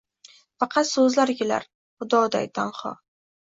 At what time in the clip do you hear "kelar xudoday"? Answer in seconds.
1.43-2.51